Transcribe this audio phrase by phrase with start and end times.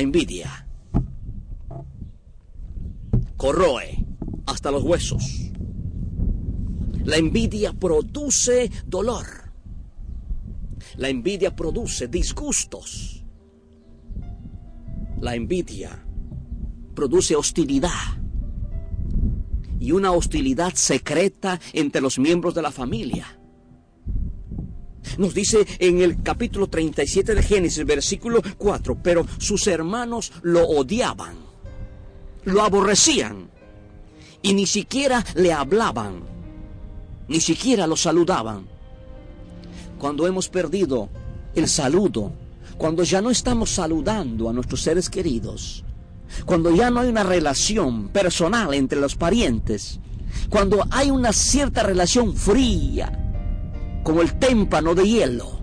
[0.00, 0.66] La envidia
[3.36, 4.06] corroe
[4.46, 5.52] hasta los huesos.
[7.04, 9.26] La envidia produce dolor.
[10.96, 13.26] La envidia produce disgustos.
[15.20, 16.02] La envidia
[16.94, 18.22] produce hostilidad.
[19.78, 23.38] Y una hostilidad secreta entre los miembros de la familia.
[25.18, 31.36] Nos dice en el capítulo 37 de Génesis, versículo 4, pero sus hermanos lo odiaban,
[32.44, 33.50] lo aborrecían
[34.42, 36.22] y ni siquiera le hablaban,
[37.28, 38.66] ni siquiera lo saludaban.
[39.98, 41.08] Cuando hemos perdido
[41.54, 42.32] el saludo,
[42.78, 45.84] cuando ya no estamos saludando a nuestros seres queridos,
[46.46, 50.00] cuando ya no hay una relación personal entre los parientes,
[50.48, 53.19] cuando hay una cierta relación fría,
[54.02, 55.60] como el témpano de hielo,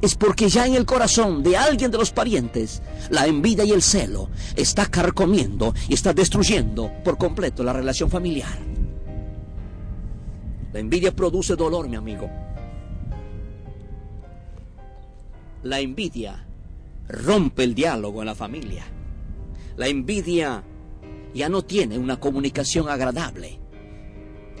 [0.00, 3.82] es porque ya en el corazón de alguien de los parientes la envidia y el
[3.82, 8.58] celo está carcomiendo y está destruyendo por completo la relación familiar.
[10.72, 12.30] La envidia produce dolor, mi amigo.
[15.62, 16.46] La envidia
[17.08, 18.84] rompe el diálogo en la familia.
[19.76, 20.62] La envidia
[21.34, 23.58] ya no tiene una comunicación agradable.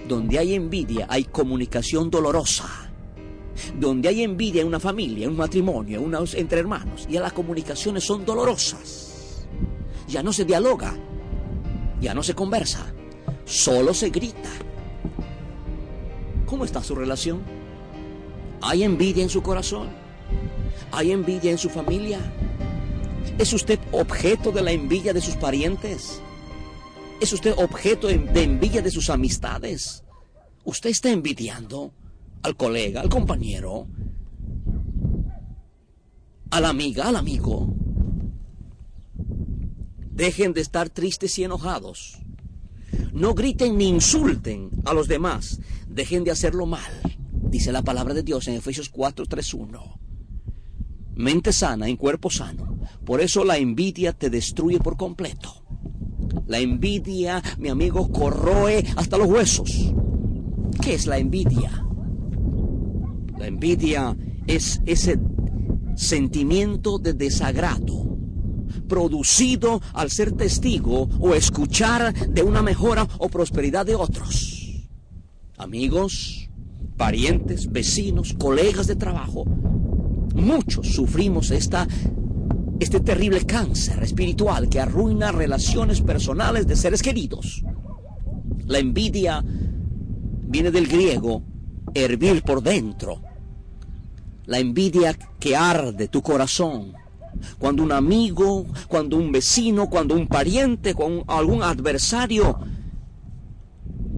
[0.08, 2.87] Donde hay envidia hay comunicación dolorosa.
[3.78, 8.04] Donde hay envidia en una familia, en un matrimonio, unos, entre hermanos, ya las comunicaciones
[8.04, 9.46] son dolorosas.
[10.06, 10.96] Ya no se dialoga,
[12.00, 12.92] ya no se conversa,
[13.44, 14.50] solo se grita.
[16.46, 17.42] ¿Cómo está su relación?
[18.62, 19.88] ¿Hay envidia en su corazón?
[20.92, 22.18] ¿Hay envidia en su familia?
[23.38, 26.20] ¿Es usted objeto de la envidia de sus parientes?
[27.20, 30.04] ¿Es usted objeto de envidia de sus amistades?
[30.64, 31.92] ¿Usted está envidiando
[32.48, 33.86] al colega, al compañero,
[36.50, 37.74] a la amiga, al amigo?
[40.10, 42.18] Dejen de estar tristes y enojados.
[43.12, 45.60] No griten ni insulten a los demás.
[45.88, 46.90] Dejen de hacerlo mal.
[47.32, 50.00] Dice la palabra de Dios en Efesios 4, 3, 1.
[51.14, 52.78] Mente sana en cuerpo sano.
[53.04, 55.62] Por eso la envidia te destruye por completo.
[56.46, 59.92] La envidia, mi amigo, corroe hasta los huesos.
[60.80, 61.87] ¿Qué es la envidia?
[63.38, 64.16] La envidia
[64.46, 65.18] es ese
[65.94, 68.08] sentimiento de desagrado
[68.88, 74.88] producido al ser testigo o escuchar de una mejora o prosperidad de otros.
[75.56, 76.48] Amigos,
[76.96, 79.44] parientes, vecinos, colegas de trabajo,
[80.34, 81.86] muchos sufrimos esta,
[82.80, 87.62] este terrible cáncer espiritual que arruina relaciones personales de seres queridos.
[88.66, 91.42] La envidia viene del griego
[91.94, 93.27] hervir por dentro.
[94.48, 96.94] La envidia que arde tu corazón.
[97.58, 102.58] Cuando un amigo, cuando un vecino, cuando un pariente, con algún adversario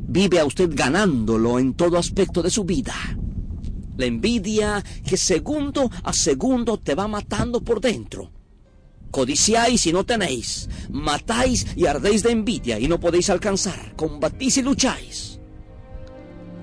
[0.07, 2.95] vive a usted ganándolo en todo aspecto de su vida.
[3.97, 8.31] La envidia que segundo a segundo te va matando por dentro.
[9.11, 14.63] Codiciáis y no tenéis, matáis y ardéis de envidia y no podéis alcanzar, combatís y
[14.63, 15.41] lucháis.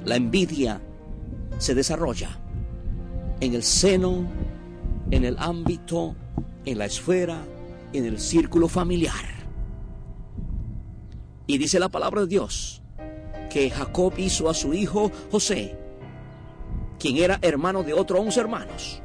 [0.05, 0.81] La envidia
[1.57, 2.46] se desarrolla
[3.39, 4.25] en el seno,
[5.11, 6.15] en el ámbito,
[6.65, 7.43] en la esfera,
[7.93, 9.25] en el círculo familiar.
[11.45, 12.81] Y dice la palabra de Dios
[13.49, 15.77] que Jacob hizo a su hijo José,
[16.99, 19.01] quien era hermano de otros once hermanos.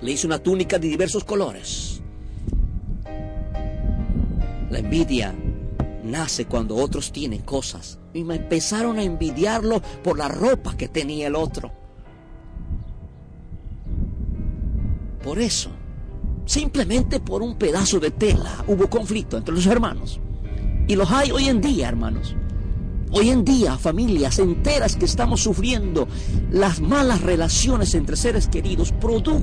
[0.00, 2.00] Le hizo una túnica de diversos colores.
[4.70, 5.34] La envidia
[6.04, 7.98] nace cuando otros tienen cosas.
[8.14, 11.79] Y me empezaron a envidiarlo por la ropa que tenía el otro.
[15.22, 15.70] Por eso,
[16.46, 20.20] simplemente por un pedazo de tela, hubo conflicto entre los hermanos.
[20.88, 22.34] Y los hay hoy en día, hermanos.
[23.12, 26.08] Hoy en día, familias enteras que estamos sufriendo
[26.50, 29.42] las malas relaciones entre seres queridos, producto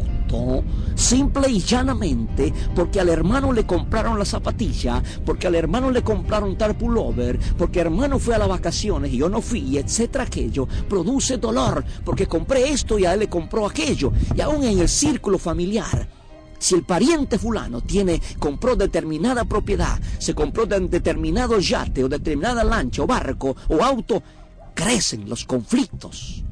[0.95, 6.57] simple y llanamente porque al hermano le compraron la zapatilla, porque al hermano le compraron
[6.57, 11.37] tal pullover, porque hermano fue a las vacaciones y yo no fui, etcétera, aquello, produce
[11.37, 14.11] dolor porque compré esto y a él le compró aquello.
[14.35, 16.07] Y aún en el círculo familiar,
[16.59, 22.63] si el pariente fulano tiene, compró determinada propiedad, se compró de determinado yate o determinada
[22.63, 24.21] lancha o barco o auto,
[24.73, 26.43] crecen los conflictos.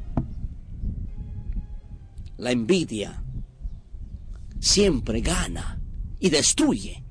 [2.38, 3.22] La envidia
[4.60, 5.80] siempre gana
[6.18, 7.04] y destruye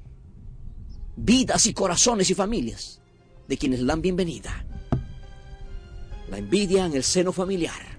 [1.16, 3.02] vidas y corazones y familias
[3.48, 4.66] de quienes la dan bienvenida.
[6.30, 7.96] La envidia en el seno familiar.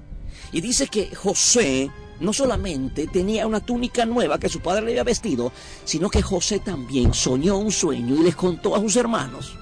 [0.53, 1.91] Y dice que José
[2.21, 5.53] no solamente tenía una túnica nueva que su padre le había vestido,
[5.85, 9.55] sino que José también soñó un sueño y les contó a sus hermanos.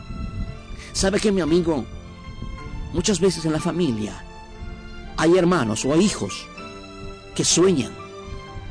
[0.92, 1.84] ¿Sabe que mi amigo?
[2.92, 4.24] Muchas veces en la familia
[5.16, 6.46] hay hermanos o hay hijos
[7.34, 7.92] que sueñan,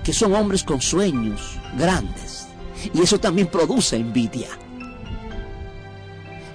[0.03, 2.47] que son hombres con sueños grandes.
[2.93, 4.49] Y eso también produce envidia.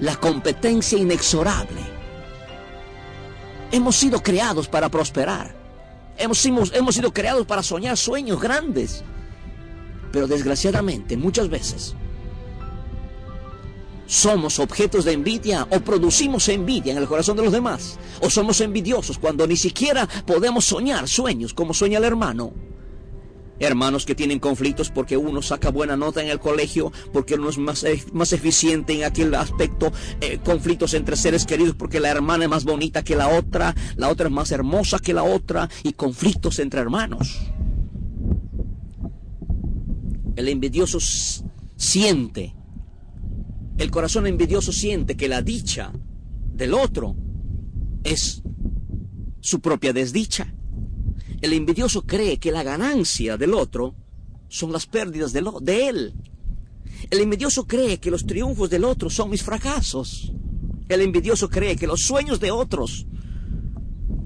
[0.00, 1.80] La competencia inexorable.
[3.72, 5.54] Hemos sido creados para prosperar.
[6.16, 9.02] Hemos, hemos sido creados para soñar sueños grandes.
[10.12, 11.94] Pero desgraciadamente muchas veces
[14.08, 17.98] somos objetos de envidia o producimos envidia en el corazón de los demás.
[18.20, 22.52] O somos envidiosos cuando ni siquiera podemos soñar sueños como sueña el hermano.
[23.60, 27.58] Hermanos que tienen conflictos porque uno saca buena nota en el colegio, porque uno es
[27.58, 32.44] más, e, más eficiente en aquel aspecto, eh, conflictos entre seres queridos porque la hermana
[32.44, 35.92] es más bonita que la otra, la otra es más hermosa que la otra, y
[35.92, 37.38] conflictos entre hermanos.
[40.36, 40.98] El envidioso
[41.76, 42.54] siente,
[43.76, 45.92] el corazón envidioso siente que la dicha
[46.54, 47.16] del otro
[48.04, 48.42] es
[49.40, 50.54] su propia desdicha.
[51.40, 53.94] El envidioso cree que la ganancia del otro
[54.48, 56.14] son las pérdidas de, él.
[57.10, 60.32] El envidioso cree que los triunfos del otro son mis fracasos.
[60.88, 63.06] El envidioso cree que los sueños de otros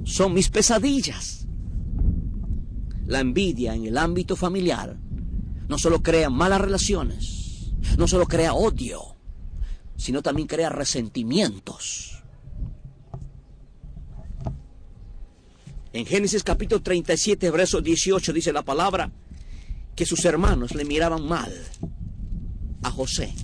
[0.05, 1.47] son mis pesadillas.
[3.07, 4.97] La envidia en el ámbito familiar
[5.69, 9.17] no solo crea malas relaciones, no solo crea odio,
[9.97, 12.22] sino también crea resentimientos.
[15.95, 19.13] En Génesis capítulo 37, verso 18 dice la palabra
[19.95, 21.53] que sus hermanos le miraban mal
[22.83, 23.35] a José.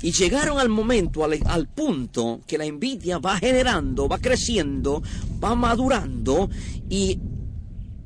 [0.00, 5.02] Y llegaron al momento, al, al, punto que la envidia va generando, va creciendo,
[5.42, 6.48] va madurando
[6.88, 7.18] y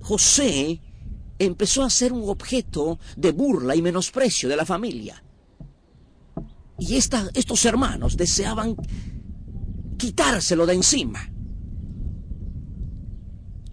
[0.01, 0.81] José
[1.39, 5.23] empezó a ser un objeto de burla y menosprecio de la familia.
[6.79, 8.77] Y esta, estos hermanos deseaban
[9.99, 11.36] quitárselo de encima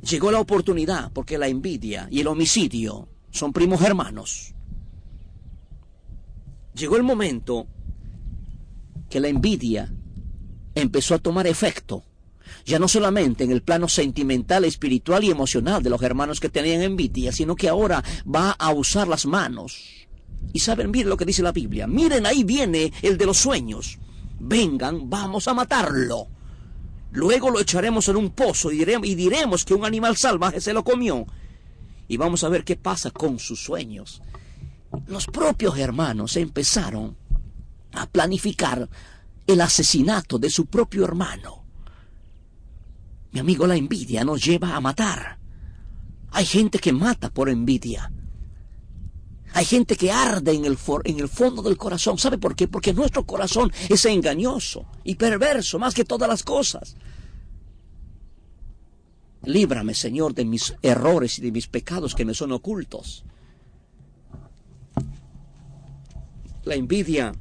[0.03, 4.53] llegó la oportunidad, porque la envidia y el homicidio son primos hermanos.
[6.75, 7.67] Llegó el momento
[9.09, 9.93] que la envidia
[10.75, 12.03] empezó a tomar efecto,
[12.65, 16.81] ya no solamente en el plano sentimental, espiritual y emocional de los hermanos que tenían
[16.81, 20.07] envidia, sino que ahora va a usar las manos.
[20.51, 21.87] Y saben, miren lo que dice la Biblia.
[21.87, 23.97] Miren, ahí viene el de los sueños.
[24.39, 26.27] Vengan, vamos a matarlo.
[27.13, 28.83] Luego lo echaremos en un pozo y
[29.15, 31.27] diremos, que un animal salvaje se lo comió.
[32.07, 34.21] Y vamos a ver qué pasa con sus sueños.
[35.05, 37.15] Los propios hermanos empezaron
[37.93, 38.89] a planificar
[39.45, 41.63] el asesinato de su propio hermano.
[43.31, 45.37] Mi amigo, la envidia nos lleva a matar.
[46.31, 48.11] Hay gente que mata por envidia.
[49.53, 52.17] Hay gente que arde en el, en el fondo del corazón.
[52.17, 52.67] ¿Sabe por qué?
[52.67, 56.95] Porque nuestro corazón es engañoso y perverso más que todas las cosas.
[59.43, 63.23] Líbrame, Señor, de mis errores y de mis pecados que me son ocultos.
[66.63, 67.33] La envidia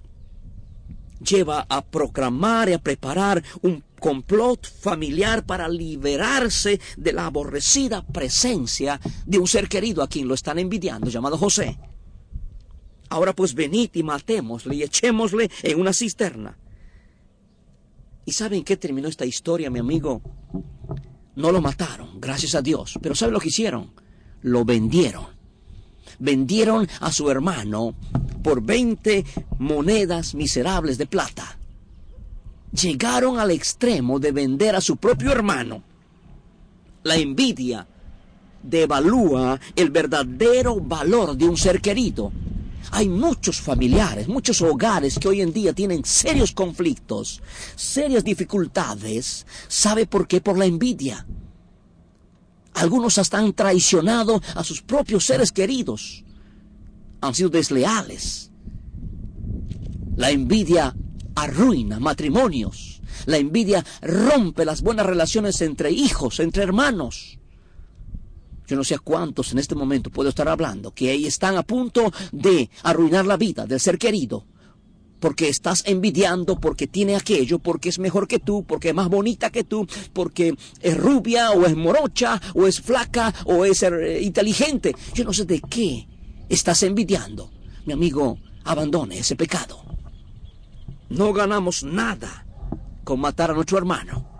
[1.24, 9.00] lleva a proclamar y a preparar un complot familiar para liberarse de la aborrecida presencia
[9.24, 11.78] de un ser querido a quien lo están envidiando, llamado José.
[13.12, 16.56] Ahora pues venid y matémosle y echémosle en una cisterna.
[18.24, 20.22] ¿Y saben qué terminó esta historia, mi amigo?
[21.36, 22.98] No lo mataron, gracias a Dios.
[23.02, 23.90] Pero ¿saben lo que hicieron?
[24.40, 25.26] Lo vendieron.
[26.20, 27.94] Vendieron a su hermano
[28.42, 29.26] por 20
[29.58, 31.58] monedas miserables de plata.
[32.72, 35.82] Llegaron al extremo de vender a su propio hermano.
[37.02, 37.86] La envidia
[38.62, 42.32] devalúa el verdadero valor de un ser querido
[42.90, 47.42] Hay muchos familiares, muchos hogares que hoy en día tienen serios conflictos,
[47.76, 49.46] serias dificultades.
[49.68, 50.40] ¿Sabe por qué?
[50.40, 51.26] Por la envidia.
[52.74, 56.24] Algunos hasta han traicionado a sus propios seres queridos.
[57.20, 58.50] Han sido desleales.
[60.16, 60.94] La envidia
[61.34, 63.00] arruina matrimonios.
[63.26, 67.38] La envidia rompe las buenas relaciones entre hijos, entre hermanos.
[68.72, 71.62] Yo no sé a cuántos en este momento puedo estar hablando que ahí están a
[71.62, 74.46] punto de arruinar la vida del ser querido.
[75.20, 79.50] Porque estás envidiando, porque tiene aquello, porque es mejor que tú, porque es más bonita
[79.50, 84.96] que tú, porque es rubia o es morocha o es flaca o es eh, inteligente.
[85.12, 86.08] Yo no sé de qué
[86.48, 87.50] estás envidiando.
[87.84, 89.84] Mi amigo, abandone ese pecado.
[91.10, 92.46] No ganamos nada
[93.04, 94.31] con matar a nuestro hermano.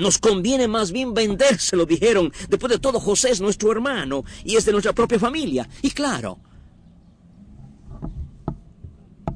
[0.00, 2.32] Nos conviene más bien vendérselo, dijeron.
[2.48, 5.68] Después de todo, José es nuestro hermano y es de nuestra propia familia.
[5.82, 6.38] Y claro,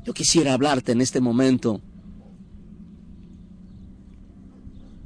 [0.05, 1.81] yo quisiera hablarte en este momento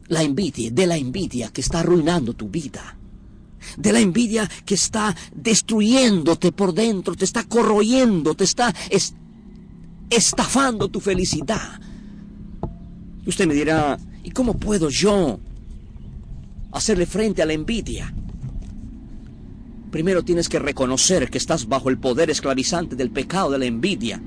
[0.07, 2.97] la envidia, de la envidia que está arruinando tu vida.
[3.77, 8.73] De la envidia que está destruyéndote por dentro, te está corroyendo, te está
[10.09, 11.81] estafando tu felicidad.
[13.27, 15.41] Usted me dirá, ¿y cómo puedo yo
[16.73, 18.13] hacerle frente a la envidia?
[19.91, 24.21] Primero tienes que reconocer que estás bajo el poder esclavizante del pecado de la envidia.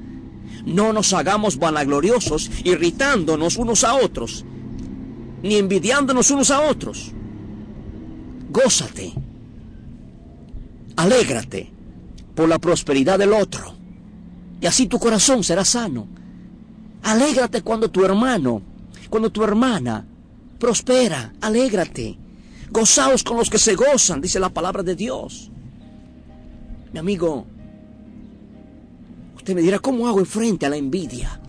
[0.66, 4.44] No nos hagamos vanagloriosos, irritándonos unos a otros,
[5.44, 7.12] ni envidiándonos unos a otros.
[8.50, 9.14] Gózate,
[10.96, 11.72] alégrate
[12.36, 13.76] por la prosperidad del otro,
[14.60, 16.08] y así tu corazón será sano.
[17.04, 18.62] Alégrate cuando tu hermano,
[19.10, 20.06] cuando tu hermana
[20.60, 22.18] prospera, alégrate.
[22.72, 25.52] Gozaos con los que se gozan, dice la palabra de Dios.
[26.94, 27.46] Mi amigo,
[29.36, 31.40] usted me dirá, ¿cómo hago frente a la envidia?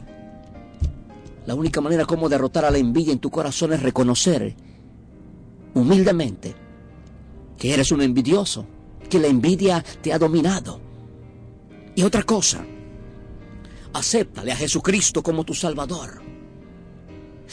[1.47, 4.55] La única manera como derrotar a la envidia en tu corazón es reconocer
[5.75, 6.55] humildemente
[7.57, 8.67] que eres un envidioso,
[9.09, 10.81] que la envidia te ha dominado.
[11.95, 12.65] Y otra cosa,
[13.93, 16.21] acéptale a Jesucristo como tu Salvador.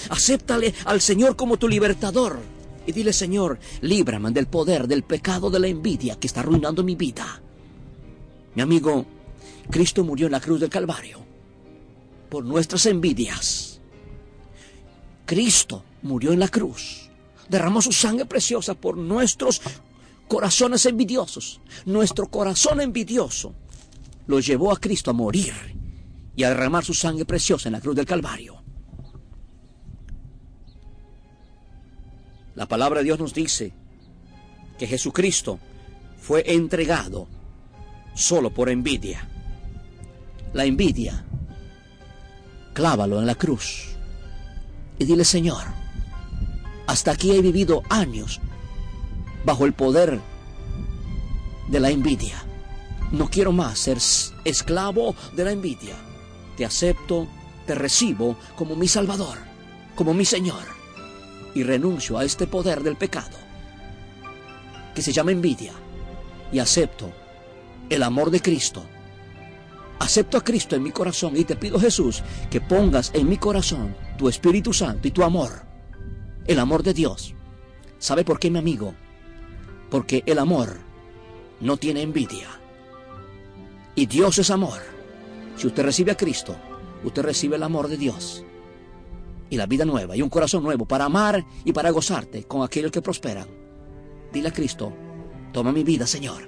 [0.09, 2.39] Acéptale al Señor como tu libertador.
[2.85, 6.95] Y dile, Señor, líbrame del poder del pecado de la envidia que está arruinando mi
[6.95, 7.41] vida.
[8.55, 9.05] Mi amigo,
[9.69, 11.19] Cristo murió en la cruz del Calvario
[12.29, 13.79] por nuestras envidias.
[15.25, 17.09] Cristo murió en la cruz.
[17.47, 19.61] Derramó su sangre preciosa por nuestros
[20.27, 21.59] corazones envidiosos.
[21.85, 23.53] Nuestro corazón envidioso
[24.27, 25.53] lo llevó a Cristo a morir
[26.35, 28.58] y a derramar su sangre preciosa en la cruz del Calvario.
[32.59, 33.71] La palabra de Dios nos dice
[34.77, 35.59] que Jesucristo
[36.19, 37.29] fue entregado
[38.13, 39.25] solo por envidia.
[40.51, 41.23] La envidia,
[42.73, 43.95] clávalo en la cruz
[44.97, 45.63] y dile, Señor,
[46.85, 48.41] hasta aquí he vivido años
[49.45, 50.19] bajo el poder
[51.69, 52.43] de la envidia.
[53.13, 53.99] No quiero más ser
[54.43, 55.95] esclavo de la envidia.
[56.57, 57.25] Te acepto,
[57.65, 59.37] te recibo como mi Salvador,
[59.95, 60.78] como mi Señor
[61.55, 63.37] y renuncio a este poder del pecado
[64.93, 65.73] que se llama envidia
[66.51, 67.11] y acepto
[67.89, 68.83] el amor de Cristo.
[69.99, 73.95] Acepto a Cristo en mi corazón y te pido Jesús que pongas en mi corazón
[74.17, 75.63] tu Espíritu Santo y tu amor,
[76.45, 77.33] el amor de Dios.
[77.97, 78.93] ¿Sabe por qué mi amigo?
[79.89, 80.79] Porque el amor
[81.59, 82.47] no tiene envidia.
[83.95, 84.79] Y Dios es amor.
[85.57, 86.55] Si usted recibe a Cristo,
[87.03, 88.45] usted recibe el amor de Dios
[89.49, 92.91] y la vida nueva y un corazón nuevo para amar y para gozarte con aquellos
[92.91, 93.47] que prosperan.
[94.31, 94.93] Dile a Cristo,
[95.51, 96.47] toma mi vida, Señor,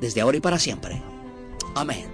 [0.00, 1.00] desde ahora y para siempre.
[1.74, 2.06] Amén.